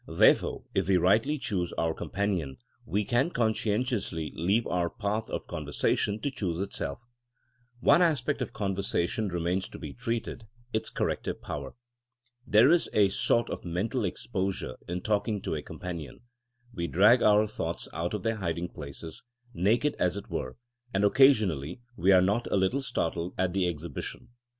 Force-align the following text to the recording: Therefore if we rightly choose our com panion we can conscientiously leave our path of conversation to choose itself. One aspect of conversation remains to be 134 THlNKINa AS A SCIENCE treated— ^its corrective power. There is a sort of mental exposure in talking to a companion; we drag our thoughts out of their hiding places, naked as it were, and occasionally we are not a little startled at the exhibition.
Therefore 0.07 0.63
if 0.73 0.87
we 0.87 0.97
rightly 0.97 1.37
choose 1.37 1.73
our 1.73 1.93
com 1.93 2.09
panion 2.09 2.57
we 2.87 3.05
can 3.05 3.29
conscientiously 3.29 4.31
leave 4.33 4.65
our 4.65 4.89
path 4.89 5.29
of 5.29 5.45
conversation 5.45 6.19
to 6.21 6.31
choose 6.31 6.57
itself. 6.59 7.03
One 7.81 8.01
aspect 8.01 8.41
of 8.41 8.51
conversation 8.51 9.27
remains 9.27 9.69
to 9.69 9.77
be 9.77 9.91
134 9.91 9.97
THlNKINa 9.99 10.17
AS 10.17 10.21
A 10.23 10.39
SCIENCE 10.39 10.71
treated— 10.71 10.83
^its 10.85 10.95
corrective 10.95 11.41
power. 11.43 11.75
There 12.47 12.71
is 12.71 12.89
a 12.93 13.09
sort 13.09 13.51
of 13.51 13.63
mental 13.63 14.03
exposure 14.03 14.75
in 14.87 15.01
talking 15.01 15.39
to 15.43 15.53
a 15.53 15.61
companion; 15.61 16.21
we 16.73 16.87
drag 16.87 17.21
our 17.21 17.45
thoughts 17.45 17.87
out 17.93 18.15
of 18.15 18.23
their 18.23 18.37
hiding 18.37 18.69
places, 18.69 19.21
naked 19.53 19.95
as 19.99 20.17
it 20.17 20.31
were, 20.31 20.57
and 20.91 21.05
occasionally 21.05 21.79
we 21.95 22.11
are 22.11 22.23
not 22.23 22.47
a 22.47 22.55
little 22.57 22.81
startled 22.81 23.35
at 23.37 23.53
the 23.53 23.67
exhibition. 23.67 24.29